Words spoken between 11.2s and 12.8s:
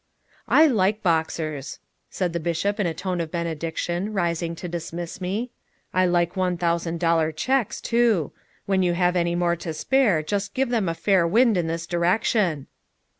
wind in this direction!"